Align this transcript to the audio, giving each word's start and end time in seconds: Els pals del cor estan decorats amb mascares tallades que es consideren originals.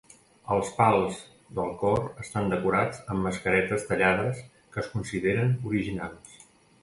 Els 0.53 0.69
pals 0.77 1.19
del 1.57 1.73
cor 1.81 1.99
estan 2.23 2.47
decorats 2.53 3.03
amb 3.15 3.27
mascares 3.29 3.85
tallades 3.91 4.41
que 4.77 4.83
es 4.85 4.89
consideren 4.95 5.53
originals. 5.73 6.43